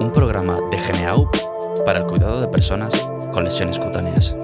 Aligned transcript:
Un 0.00 0.10
programa 0.12 0.56
de 0.70 0.76
GNAUP 0.76 1.36
para 1.84 2.00
el 2.00 2.06
cuidado 2.06 2.40
de 2.40 2.48
personas 2.48 2.92
con 3.32 3.44
lesiones 3.44 3.78
cutáneas. 3.78 4.34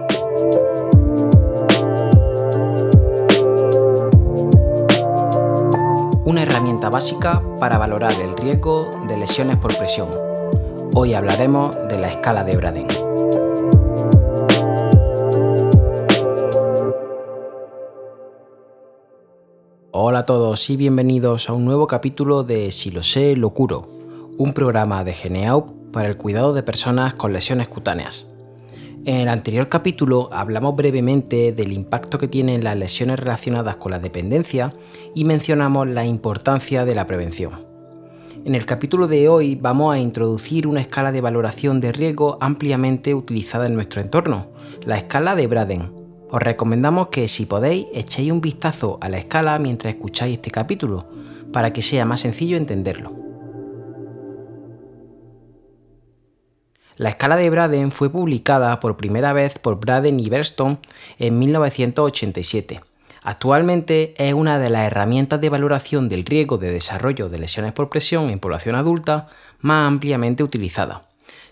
Una 6.24 6.42
herramienta 6.42 6.90
básica 6.90 7.42
para 7.58 7.78
valorar 7.78 8.12
el 8.20 8.36
riesgo 8.36 8.90
de 9.08 9.16
lesiones 9.16 9.56
por 9.56 9.76
presión. 9.76 10.08
Hoy 10.94 11.14
hablaremos 11.14 11.76
de 11.88 11.98
la 11.98 12.08
escala 12.08 12.44
de 12.44 12.56
Braden. 12.56 13.07
Hola 20.00 20.20
a 20.20 20.26
todos 20.26 20.70
y 20.70 20.76
bienvenidos 20.76 21.50
a 21.50 21.54
un 21.54 21.64
nuevo 21.64 21.88
capítulo 21.88 22.44
de 22.44 22.70
Si 22.70 22.92
lo 22.92 23.02
sé, 23.02 23.34
lo 23.34 23.50
curo, 23.50 23.88
un 24.38 24.52
programa 24.52 25.02
de 25.02 25.12
Geneaup 25.12 25.90
para 25.92 26.06
el 26.06 26.16
cuidado 26.16 26.54
de 26.54 26.62
personas 26.62 27.14
con 27.14 27.32
lesiones 27.32 27.66
cutáneas. 27.66 28.24
En 29.04 29.16
el 29.16 29.28
anterior 29.28 29.68
capítulo 29.68 30.28
hablamos 30.30 30.76
brevemente 30.76 31.50
del 31.50 31.72
impacto 31.72 32.16
que 32.16 32.28
tienen 32.28 32.62
las 32.62 32.76
lesiones 32.76 33.18
relacionadas 33.18 33.74
con 33.74 33.90
la 33.90 33.98
dependencia 33.98 34.72
y 35.16 35.24
mencionamos 35.24 35.88
la 35.88 36.04
importancia 36.04 36.84
de 36.84 36.94
la 36.94 37.08
prevención. 37.08 37.66
En 38.44 38.54
el 38.54 38.66
capítulo 38.66 39.08
de 39.08 39.28
hoy 39.28 39.56
vamos 39.56 39.96
a 39.96 39.98
introducir 39.98 40.68
una 40.68 40.80
escala 40.80 41.10
de 41.10 41.22
valoración 41.22 41.80
de 41.80 41.90
riesgo 41.90 42.38
ampliamente 42.40 43.16
utilizada 43.16 43.66
en 43.66 43.74
nuestro 43.74 44.00
entorno, 44.00 44.46
la 44.86 44.96
escala 44.96 45.34
de 45.34 45.48
Braden. 45.48 45.97
Os 46.30 46.42
recomendamos 46.42 47.08
que 47.08 47.26
si 47.26 47.46
podéis 47.46 47.86
echéis 47.94 48.30
un 48.30 48.42
vistazo 48.42 48.98
a 49.00 49.08
la 49.08 49.18
escala 49.18 49.58
mientras 49.58 49.94
escucháis 49.94 50.34
este 50.34 50.50
capítulo, 50.50 51.08
para 51.52 51.72
que 51.72 51.80
sea 51.80 52.04
más 52.04 52.20
sencillo 52.20 52.58
entenderlo. 52.58 53.12
La 56.96 57.10
escala 57.10 57.36
de 57.36 57.48
Braden 57.48 57.92
fue 57.92 58.10
publicada 58.10 58.78
por 58.80 58.96
primera 58.96 59.32
vez 59.32 59.58
por 59.58 59.80
Braden 59.80 60.20
y 60.20 60.28
Berston 60.28 60.80
en 61.18 61.38
1987. 61.38 62.80
Actualmente 63.22 64.14
es 64.18 64.34
una 64.34 64.58
de 64.58 64.68
las 64.68 64.86
herramientas 64.86 65.40
de 65.40 65.48
valoración 65.48 66.08
del 66.08 66.24
riesgo 66.24 66.58
de 66.58 66.72
desarrollo 66.72 67.28
de 67.28 67.38
lesiones 67.38 67.72
por 67.72 67.88
presión 67.88 68.30
en 68.30 68.38
población 68.38 68.74
adulta 68.74 69.28
más 69.60 69.86
ampliamente 69.86 70.42
utilizada. 70.42 71.07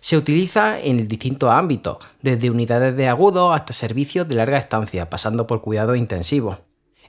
Se 0.06 0.16
utiliza 0.16 0.78
en 0.78 1.08
distintos 1.08 1.50
ámbitos, 1.50 1.96
desde 2.22 2.48
unidades 2.48 2.96
de 2.96 3.08
agudo 3.08 3.52
hasta 3.52 3.72
servicios 3.72 4.28
de 4.28 4.36
larga 4.36 4.56
estancia, 4.56 5.10
pasando 5.10 5.48
por 5.48 5.62
cuidados 5.62 5.96
intensivos. 5.96 6.58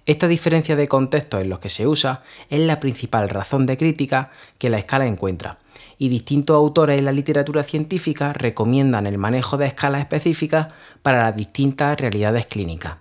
Esta 0.08 0.28
diferencia 0.28 0.76
de 0.76 0.88
contextos 0.88 1.44
en 1.44 1.50
los 1.52 1.59
que 1.59 1.70
se 1.70 1.86
usa 1.86 2.23
es 2.50 2.59
la 2.59 2.80
principal 2.80 3.30
razón 3.30 3.67
de 3.67 3.78
crítica 3.78 4.31
que 4.58 4.72
la 4.72 4.80
escala 4.80 5.06
encuentra, 5.06 5.59
y 6.00 6.09
distintos 6.09 6.56
autores 6.56 6.98
en 6.98 7.06
la 7.06 7.12
literatura 7.12 7.62
científica 7.62 8.34
recomiendan 8.34 9.06
el 9.06 9.20
manejo 9.20 9.58
de 9.58 9.67
escalas 9.67 10.02
específicas 10.02 10.70
para 11.04 11.22
las 11.22 11.36
distintas 11.36 12.02
realidades 12.02 12.48
clínicas. 12.48 12.95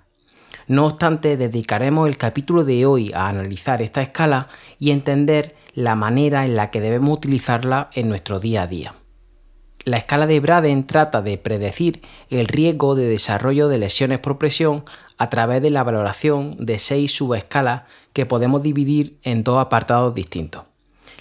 No 0.67 0.85
obstante, 0.85 1.39
dedicaremos 1.39 2.07
el 2.07 2.19
capítulo 2.19 2.65
de 2.65 2.85
hoy 2.85 3.15
a 3.15 3.29
analizar 3.29 3.81
esta 3.81 4.03
escala 4.03 4.49
y 4.79 4.91
entender 4.91 5.57
la 5.73 5.95
manera 5.95 6.45
en 6.45 6.55
la 6.55 6.71
que 6.71 6.83
debemos 6.83 7.17
utilizarla 7.17 7.89
en 7.95 8.11
nuestro 8.11 8.41
día 8.41 8.65
a 8.65 8.67
día. 8.67 8.95
La 9.87 9.99
escala 9.99 10.27
de 10.27 10.41
Braden 10.41 10.85
trata 10.85 11.23
de 11.23 11.39
predecir 11.39 12.03
el 12.29 12.49
riesgo 12.49 12.97
de 12.97 13.09
desarrollo 13.09 13.69
de 13.69 13.79
lesiones 13.79 14.19
por 14.19 14.37
presión 14.37 14.83
a 15.17 15.31
través 15.31 15.63
de 15.63 15.71
la 15.71 15.85
valoración 15.85 16.57
de 16.59 16.81
seis 16.81 17.13
subescalas 17.13 17.85
que 18.13 18.27
podemos 18.27 18.65
dividir 18.65 19.21
en 19.23 19.45
dos 19.45 19.65
apartados 19.65 20.13
distintos 20.13 20.65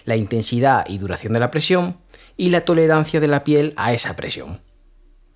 la 0.06 0.16
intensidad 0.16 0.84
y 0.88 0.98
duración 0.98 1.34
de 1.34 1.40
la 1.42 1.52
presión 1.52 1.98
y 2.38 2.50
la 2.50 2.62
tolerancia 2.62 3.20
de 3.20 3.28
la 3.28 3.44
piel 3.44 3.76
a 3.78 3.94
esa 3.94 4.16
presión. 4.16 4.62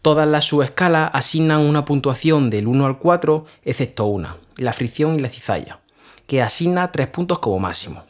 Todas 0.02 0.28
las 0.28 0.46
subescalas 0.46 1.12
asignan 1.14 1.60
una 1.60 1.86
puntuación 1.86 2.50
del 2.50 2.66
1 2.66 2.84
al 2.84 2.98
4, 2.98 3.46
excepto 3.64 4.06
una, 4.06 4.38
la 4.56 4.74
fricción 4.74 5.16
y 5.16 5.20
la 5.20 5.30
cizalla, 5.30 5.82
que 6.26 6.42
asigna 6.42 6.92
3 6.92 7.08
puntos 7.10 7.38
como 7.38 7.60
máximo. 7.60 8.09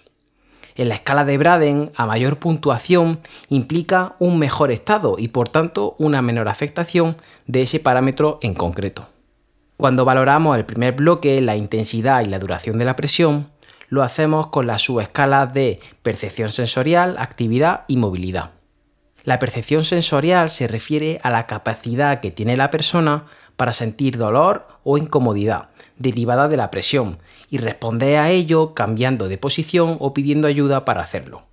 En 0.79 0.87
la 0.87 0.95
escala 0.95 1.25
de 1.25 1.37
Braden, 1.37 1.91
a 1.97 2.05
mayor 2.05 2.37
puntuación 2.37 3.19
implica 3.49 4.15
un 4.17 4.39
mejor 4.39 4.71
estado 4.71 5.17
y 5.17 5.27
por 5.27 5.49
tanto 5.49 5.97
una 5.99 6.21
menor 6.21 6.47
afectación 6.47 7.17
de 7.47 7.63
ese 7.63 7.81
parámetro 7.81 8.39
en 8.41 8.53
concreto. 8.53 9.09
Cuando 9.75 10.05
valoramos 10.05 10.55
el 10.55 10.63
primer 10.63 10.93
bloque, 10.93 11.41
la 11.41 11.57
intensidad 11.57 12.21
y 12.21 12.27
la 12.27 12.39
duración 12.39 12.77
de 12.77 12.85
la 12.85 12.95
presión, 12.95 13.49
lo 13.89 14.03
hacemos 14.03 14.47
con 14.47 14.67
las 14.67 14.83
subescalas 14.83 15.53
de 15.53 15.81
percepción 16.01 16.47
sensorial, 16.47 17.17
actividad 17.19 17.83
y 17.89 17.97
movilidad. 17.97 18.51
La 19.29 19.37
percepción 19.37 19.83
sensorial 19.83 20.49
se 20.49 20.67
refiere 20.67 21.19
a 21.21 21.29
la 21.29 21.45
capacidad 21.45 22.19
que 22.19 22.31
tiene 22.31 22.57
la 22.57 22.71
persona 22.71 23.25
para 23.57 23.73
sentir 23.73 24.17
dolor 24.17 24.65
o 24.83 24.97
incomodidad 24.97 25.69
derivada 25.99 26.47
de 26.47 26.57
la 26.57 26.71
presión 26.71 27.19
y 27.47 27.59
responder 27.59 28.17
a 28.17 28.31
ello 28.31 28.73
cambiando 28.73 29.27
de 29.27 29.37
posición 29.37 29.97
o 29.99 30.15
pidiendo 30.15 30.47
ayuda 30.47 30.83
para 30.83 31.03
hacerlo. 31.03 31.43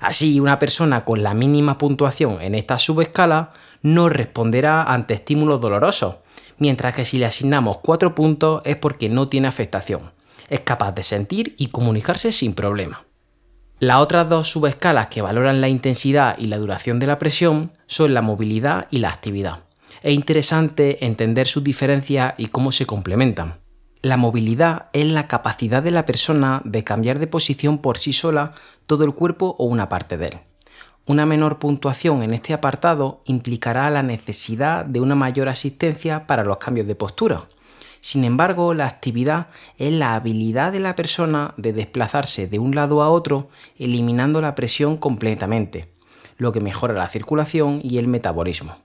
Así, 0.00 0.38
una 0.38 0.58
persona 0.58 1.02
con 1.02 1.22
la 1.22 1.32
mínima 1.32 1.78
puntuación 1.78 2.42
en 2.42 2.54
esta 2.54 2.78
subescala 2.78 3.54
no 3.80 4.10
responderá 4.10 4.82
ante 4.82 5.14
estímulos 5.14 5.62
dolorosos, 5.62 6.16
mientras 6.58 6.92
que 6.92 7.06
si 7.06 7.16
le 7.16 7.24
asignamos 7.24 7.78
4 7.78 8.14
puntos 8.14 8.60
es 8.66 8.76
porque 8.76 9.08
no 9.08 9.28
tiene 9.28 9.48
afectación 9.48 10.12
es 10.50 10.60
capaz 10.60 10.92
de 10.92 11.02
sentir 11.02 11.54
y 11.56 11.68
comunicarse 11.68 12.30
sin 12.30 12.52
problema. 12.52 13.06
Las 13.80 13.96
otras 13.98 14.28
dos 14.28 14.48
subescalas 14.50 15.08
que 15.08 15.20
valoran 15.20 15.60
la 15.60 15.68
intensidad 15.68 16.38
y 16.38 16.46
la 16.46 16.58
duración 16.58 17.00
de 17.00 17.08
la 17.08 17.18
presión 17.18 17.72
son 17.86 18.14
la 18.14 18.22
movilidad 18.22 18.86
y 18.90 18.98
la 18.98 19.10
actividad. 19.10 19.64
Es 20.02 20.14
interesante 20.14 21.04
entender 21.04 21.48
sus 21.48 21.64
diferencias 21.64 22.34
y 22.36 22.46
cómo 22.46 22.70
se 22.70 22.86
complementan. 22.86 23.60
La 24.00 24.16
movilidad 24.16 24.90
es 24.92 25.06
la 25.06 25.26
capacidad 25.26 25.82
de 25.82 25.90
la 25.90 26.04
persona 26.04 26.62
de 26.64 26.84
cambiar 26.84 27.18
de 27.18 27.26
posición 27.26 27.78
por 27.78 27.98
sí 27.98 28.12
sola 28.12 28.52
todo 28.86 29.04
el 29.04 29.12
cuerpo 29.12 29.56
o 29.58 29.64
una 29.64 29.88
parte 29.88 30.18
de 30.18 30.26
él. 30.26 30.38
Una 31.06 31.26
menor 31.26 31.58
puntuación 31.58 32.22
en 32.22 32.32
este 32.32 32.54
apartado 32.54 33.22
implicará 33.24 33.90
la 33.90 34.02
necesidad 34.02 34.84
de 34.84 35.00
una 35.00 35.14
mayor 35.14 35.48
asistencia 35.48 36.26
para 36.26 36.44
los 36.44 36.58
cambios 36.58 36.86
de 36.86 36.94
postura, 36.94 37.44
sin 38.04 38.24
embargo, 38.24 38.74
la 38.74 38.86
actividad 38.86 39.46
es 39.78 39.90
la 39.90 40.14
habilidad 40.14 40.72
de 40.72 40.78
la 40.78 40.94
persona 40.94 41.54
de 41.56 41.72
desplazarse 41.72 42.46
de 42.46 42.58
un 42.58 42.74
lado 42.74 43.02
a 43.02 43.08
otro 43.08 43.48
eliminando 43.78 44.42
la 44.42 44.54
presión 44.54 44.98
completamente, 44.98 45.88
lo 46.36 46.52
que 46.52 46.60
mejora 46.60 46.92
la 46.92 47.08
circulación 47.08 47.80
y 47.82 47.96
el 47.96 48.06
metabolismo. 48.06 48.76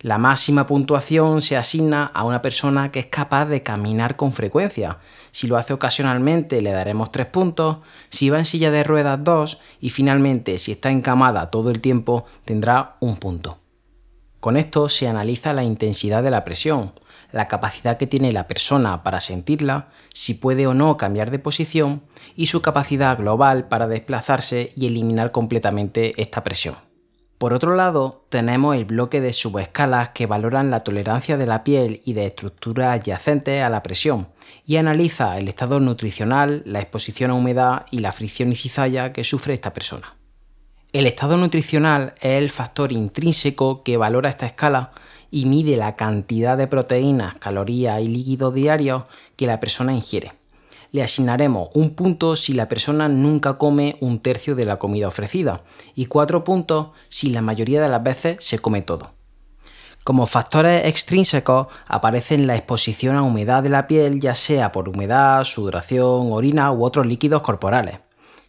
La 0.00 0.18
máxima 0.18 0.66
puntuación 0.66 1.40
se 1.40 1.56
asigna 1.56 2.04
a 2.04 2.22
una 2.24 2.42
persona 2.42 2.92
que 2.92 2.98
es 2.98 3.06
capaz 3.06 3.46
de 3.46 3.62
caminar 3.62 4.16
con 4.16 4.30
frecuencia. 4.30 4.98
Si 5.30 5.46
lo 5.46 5.56
hace 5.56 5.72
ocasionalmente 5.72 6.60
le 6.60 6.72
daremos 6.72 7.10
3 7.12 7.28
puntos, 7.28 7.78
si 8.10 8.28
va 8.28 8.36
en 8.36 8.44
silla 8.44 8.70
de 8.70 8.84
ruedas 8.84 9.24
2 9.24 9.58
y 9.80 9.88
finalmente 9.88 10.58
si 10.58 10.72
está 10.72 10.90
encamada 10.90 11.50
todo 11.50 11.70
el 11.70 11.80
tiempo 11.80 12.26
tendrá 12.44 12.96
un 13.00 13.16
punto. 13.16 13.56
Con 14.40 14.56
esto 14.56 14.88
se 14.88 15.06
analiza 15.06 15.52
la 15.52 15.64
intensidad 15.64 16.22
de 16.22 16.30
la 16.30 16.44
presión, 16.44 16.94
la 17.30 17.46
capacidad 17.46 17.98
que 17.98 18.06
tiene 18.06 18.32
la 18.32 18.48
persona 18.48 19.02
para 19.02 19.20
sentirla, 19.20 19.90
si 20.14 20.32
puede 20.32 20.66
o 20.66 20.72
no 20.72 20.96
cambiar 20.96 21.30
de 21.30 21.38
posición 21.38 22.02
y 22.36 22.46
su 22.46 22.62
capacidad 22.62 23.18
global 23.18 23.68
para 23.68 23.86
desplazarse 23.86 24.72
y 24.74 24.86
eliminar 24.86 25.30
completamente 25.30 26.20
esta 26.20 26.42
presión. 26.42 26.76
Por 27.36 27.52
otro 27.52 27.74
lado, 27.74 28.24
tenemos 28.30 28.76
el 28.76 28.86
bloque 28.86 29.20
de 29.20 29.32
subescalas 29.34 30.10
que 30.10 30.26
valoran 30.26 30.70
la 30.70 30.80
tolerancia 30.80 31.36
de 31.36 31.46
la 31.46 31.62
piel 31.62 32.00
y 32.04 32.14
de 32.14 32.26
estructuras 32.26 32.98
adyacentes 32.98 33.62
a 33.62 33.70
la 33.70 33.82
presión 33.82 34.28
y 34.66 34.76
analiza 34.76 35.38
el 35.38 35.48
estado 35.48 35.80
nutricional, 35.80 36.62
la 36.64 36.80
exposición 36.80 37.30
a 37.30 37.34
humedad 37.34 37.86
y 37.90 38.00
la 38.00 38.12
fricción 38.12 38.52
y 38.52 38.56
cizalla 38.56 39.12
que 39.12 39.24
sufre 39.24 39.54
esta 39.54 39.72
persona. 39.72 40.19
El 40.92 41.06
estado 41.06 41.36
nutricional 41.36 42.14
es 42.20 42.38
el 42.38 42.50
factor 42.50 42.90
intrínseco 42.90 43.84
que 43.84 43.96
valora 43.96 44.28
esta 44.28 44.46
escala 44.46 44.90
y 45.30 45.44
mide 45.44 45.76
la 45.76 45.94
cantidad 45.94 46.58
de 46.58 46.66
proteínas, 46.66 47.36
calorías 47.36 48.00
y 48.00 48.08
líquidos 48.08 48.52
diarios 48.52 49.04
que 49.36 49.46
la 49.46 49.60
persona 49.60 49.94
ingiere. 49.94 50.32
Le 50.90 51.04
asignaremos 51.04 51.68
un 51.74 51.90
punto 51.90 52.34
si 52.34 52.54
la 52.54 52.68
persona 52.68 53.08
nunca 53.08 53.56
come 53.56 53.98
un 54.00 54.18
tercio 54.18 54.56
de 54.56 54.64
la 54.64 54.80
comida 54.80 55.06
ofrecida 55.06 55.62
y 55.94 56.06
cuatro 56.06 56.42
puntos 56.42 56.88
si 57.08 57.30
la 57.30 57.40
mayoría 57.40 57.80
de 57.80 57.88
las 57.88 58.02
veces 58.02 58.38
se 58.40 58.58
come 58.58 58.82
todo. 58.82 59.12
Como 60.02 60.26
factores 60.26 60.86
extrínsecos 60.86 61.68
aparecen 61.86 62.48
la 62.48 62.56
exposición 62.56 63.14
a 63.14 63.22
humedad 63.22 63.62
de 63.62 63.68
la 63.68 63.86
piel, 63.86 64.18
ya 64.18 64.34
sea 64.34 64.72
por 64.72 64.88
humedad, 64.88 65.44
sudoración, 65.44 66.32
orina 66.32 66.72
u 66.72 66.84
otros 66.84 67.06
líquidos 67.06 67.42
corporales. 67.42 68.00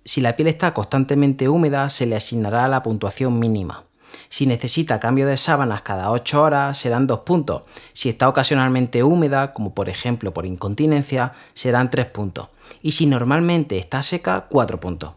Si 0.03 0.19
la 0.19 0.35
piel 0.35 0.47
está 0.47 0.73
constantemente 0.73 1.47
húmeda, 1.47 1.89
se 1.89 2.05
le 2.05 2.15
asignará 2.15 2.67
la 2.67 2.81
puntuación 2.81 3.37
mínima. 3.37 3.83
Si 4.29 4.45
necesita 4.45 4.99
cambio 4.99 5.27
de 5.27 5.37
sábanas 5.37 5.83
cada 5.83 6.09
8 6.11 6.41
horas, 6.41 6.77
serán 6.77 7.07
2 7.07 7.19
puntos. 7.19 7.63
Si 7.93 8.09
está 8.09 8.27
ocasionalmente 8.27 9.03
húmeda, 9.03 9.53
como 9.53 9.73
por 9.73 9.89
ejemplo 9.89 10.33
por 10.33 10.45
incontinencia, 10.45 11.33
serán 11.53 11.89
3 11.89 12.07
puntos. 12.07 12.49
Y 12.81 12.93
si 12.93 13.05
normalmente 13.05 13.77
está 13.77 14.03
seca, 14.03 14.47
4 14.49 14.79
puntos. 14.79 15.13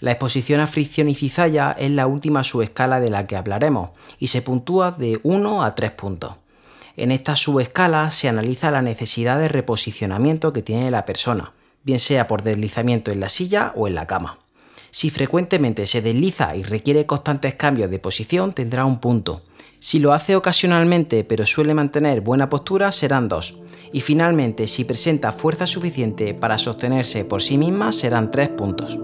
La 0.00 0.12
exposición 0.12 0.60
a 0.60 0.66
fricción 0.66 1.08
y 1.08 1.14
cizalla 1.14 1.74
es 1.78 1.90
la 1.90 2.06
última 2.06 2.44
subescala 2.44 3.00
de 3.00 3.10
la 3.10 3.26
que 3.26 3.36
hablaremos 3.36 3.90
y 4.18 4.28
se 4.28 4.42
puntúa 4.42 4.92
de 4.92 5.20
1 5.22 5.62
a 5.62 5.74
3 5.74 5.90
puntos. 5.92 6.34
En 6.96 7.12
esta 7.12 7.36
subescala 7.36 8.10
se 8.10 8.28
analiza 8.28 8.70
la 8.70 8.82
necesidad 8.82 9.38
de 9.38 9.48
reposicionamiento 9.48 10.52
que 10.52 10.62
tiene 10.62 10.90
la 10.90 11.04
persona, 11.04 11.52
bien 11.86 12.00
sea 12.00 12.26
por 12.26 12.42
deslizamiento 12.42 13.12
en 13.12 13.20
la 13.20 13.28
silla 13.28 13.72
o 13.76 13.86
en 13.86 13.94
la 13.94 14.08
cama. 14.08 14.40
Si 14.90 15.08
frecuentemente 15.08 15.86
se 15.86 16.02
desliza 16.02 16.56
y 16.56 16.64
requiere 16.64 17.06
constantes 17.06 17.54
cambios 17.54 17.88
de 17.90 18.00
posición, 18.00 18.52
tendrá 18.52 18.84
un 18.84 18.98
punto. 18.98 19.42
Si 19.78 20.00
lo 20.00 20.12
hace 20.12 20.34
ocasionalmente 20.34 21.22
pero 21.22 21.46
suele 21.46 21.74
mantener 21.74 22.22
buena 22.22 22.48
postura, 22.48 22.90
serán 22.90 23.28
dos. 23.28 23.60
Y 23.92 24.00
finalmente, 24.00 24.66
si 24.66 24.84
presenta 24.84 25.30
fuerza 25.30 25.66
suficiente 25.68 26.34
para 26.34 26.58
sostenerse 26.58 27.24
por 27.24 27.40
sí 27.40 27.56
misma, 27.56 27.92
serán 27.92 28.32
tres 28.32 28.48
puntos. 28.48 28.98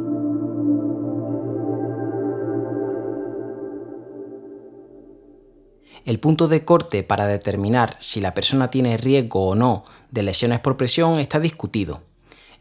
El 6.04 6.18
punto 6.18 6.48
de 6.48 6.64
corte 6.64 7.04
para 7.04 7.28
determinar 7.28 7.94
si 8.00 8.20
la 8.20 8.34
persona 8.34 8.72
tiene 8.72 8.96
riesgo 8.96 9.46
o 9.46 9.54
no 9.54 9.84
de 10.10 10.24
lesiones 10.24 10.58
por 10.58 10.76
presión 10.76 11.20
está 11.20 11.38
discutido. 11.38 12.11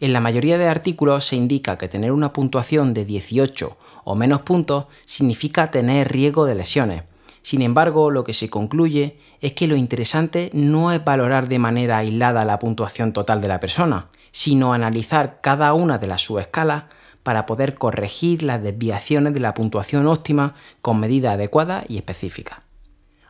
En 0.01 0.13
la 0.13 0.19
mayoría 0.19 0.57
de 0.57 0.67
artículos 0.67 1.25
se 1.27 1.35
indica 1.35 1.77
que 1.77 1.87
tener 1.87 2.11
una 2.11 2.33
puntuación 2.33 2.95
de 2.95 3.05
18 3.05 3.77
o 4.03 4.15
menos 4.15 4.41
puntos 4.41 4.85
significa 5.05 5.69
tener 5.69 6.11
riesgo 6.11 6.45
de 6.45 6.55
lesiones. 6.55 7.03
Sin 7.43 7.61
embargo, 7.61 8.09
lo 8.09 8.23
que 8.23 8.33
se 8.33 8.49
concluye 8.49 9.19
es 9.41 9.53
que 9.53 9.67
lo 9.67 9.75
interesante 9.75 10.49
no 10.53 10.91
es 10.91 11.05
valorar 11.05 11.47
de 11.47 11.59
manera 11.59 11.99
aislada 11.99 12.45
la 12.45 12.57
puntuación 12.57 13.13
total 13.13 13.41
de 13.41 13.47
la 13.47 13.59
persona, 13.59 14.07
sino 14.31 14.73
analizar 14.73 15.39
cada 15.39 15.71
una 15.75 15.99
de 15.99 16.07
las 16.07 16.23
subescalas 16.23 16.85
para 17.21 17.45
poder 17.45 17.75
corregir 17.75 18.41
las 18.41 18.63
desviaciones 18.63 19.35
de 19.35 19.39
la 19.39 19.53
puntuación 19.53 20.07
óptima 20.07 20.55
con 20.81 20.99
medidas 20.99 21.35
adecuadas 21.35 21.85
y 21.87 21.97
específicas. 21.97 22.70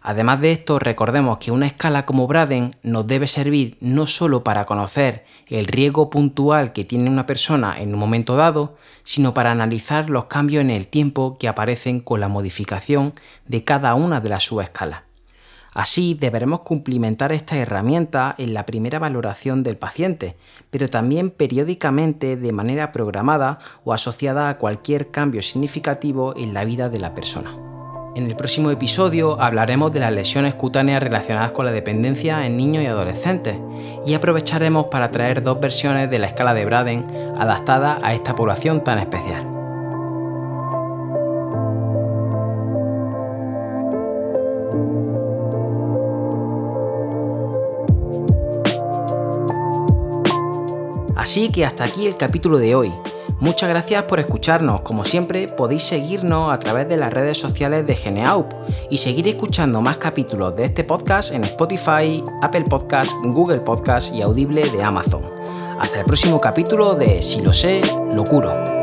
Además 0.04 0.42
de 0.42 0.52
esto, 0.52 0.80
recordemos 0.80 1.38
que 1.38 1.52
una 1.52 1.68
escala 1.68 2.08
como 2.08 2.26
Braden 2.26 2.76
nos 2.82 3.06
debe 3.06 3.28
servir 3.28 3.78
no 3.82 4.08
solo 4.08 4.44
para 4.44 4.66
conocer 4.66 5.26
el 5.48 5.66
riesgo 5.66 6.10
puntual 6.10 6.74
que 6.74 6.84
tiene 6.84 7.10
una 7.10 7.28
persona 7.28 7.80
en 7.80 7.94
un 7.94 8.00
momento 8.00 8.36
dado, 8.36 8.78
sino 9.04 9.36
para 9.36 9.52
analizar 9.52 10.10
los 10.10 10.26
cambios 10.26 10.62
en 10.62 10.72
el 10.72 10.88
tiempo 10.88 11.38
que 11.40 11.48
aparecen 11.48 12.00
con 12.00 12.20
la 12.20 12.30
modificación 12.30 13.14
de 13.46 13.64
cada 13.64 13.94
una 13.94 14.22
de 14.22 14.30
las 14.30 14.44
subescalas. 14.44 15.04
Así 15.74 16.16
deberemos 16.20 16.62
cumplimentar 16.62 17.32
esta 17.32 17.56
herramienta 17.58 18.36
en 18.38 18.54
la 18.54 18.66
primera 18.66 19.00
valoración 19.00 19.64
del 19.64 19.78
paciente, 19.78 20.36
pero 20.70 20.90
también 20.90 21.30
periódicamente 21.30 22.36
de 22.36 22.52
manera 22.52 22.92
programada 22.92 23.60
o 23.86 23.94
asociada 23.94 24.50
a 24.50 24.58
cualquier 24.58 25.12
cambio 25.12 25.42
significativo 25.42 26.36
en 26.36 26.54
la 26.54 26.66
vida 26.66 26.90
de 26.90 27.00
la 27.00 27.14
persona. 27.14 27.71
En 28.14 28.26
el 28.26 28.36
próximo 28.36 28.72
episodio 28.72 29.42
hablaremos 29.42 29.90
de 29.94 30.02
las 30.02 30.12
lesiones 30.12 30.54
cutáneas 30.54 31.02
relacionadas 31.02 31.54
con 31.54 31.66
la 31.66 31.72
dependencia 31.72 32.46
en 32.46 32.58
niños 32.58 32.84
y 32.84 32.88
adolescentes 32.88 33.56
y 34.06 34.14
aprovecharemos 34.16 34.88
para 34.88 35.08
traer 35.08 35.42
dos 35.42 35.62
versiones 35.62 36.10
de 36.10 36.20
la 36.20 36.28
escala 36.28 36.54
de 36.54 36.66
Braden 36.66 37.06
adaptada 37.38 38.00
a 38.04 38.14
esta 38.14 38.36
población 38.36 38.84
tan 38.84 39.00
especial. 39.00 39.48
Así 51.16 51.50
que 51.50 51.66
hasta 51.66 51.86
aquí 51.86 52.08
el 52.08 52.18
capítulo 52.18 52.58
de 52.58 52.76
hoy. 52.76 52.92
Muchas 53.42 53.70
gracias 53.70 54.04
por 54.04 54.20
escucharnos. 54.20 54.82
Como 54.82 55.04
siempre, 55.04 55.48
podéis 55.48 55.82
seguirnos 55.82 56.54
a 56.54 56.60
través 56.60 56.88
de 56.88 56.96
las 56.96 57.12
redes 57.12 57.40
sociales 57.40 57.88
de 57.88 57.96
Geneaup 57.96 58.54
y 58.92 59.00
seguir 59.00 59.28
escuchando 59.28 59.82
más 59.82 59.98
capítulos 59.98 60.56
de 60.56 60.66
este 60.66 60.84
podcast 60.84 61.34
en 61.34 61.46
Spotify, 61.46 62.24
Apple 62.44 62.66
Podcast, 62.70 63.12
Google 63.24 63.62
Podcast 63.62 64.14
y 64.14 64.22
Audible 64.22 64.70
de 64.70 64.84
Amazon. 64.84 65.24
Hasta 65.80 66.02
el 66.02 66.06
próximo 66.06 66.40
capítulo 66.40 66.94
de 66.94 67.24
Si 67.24 67.42
lo 67.42 67.52
sé, 67.52 67.82
lo 68.14 68.24
curo. 68.26 68.81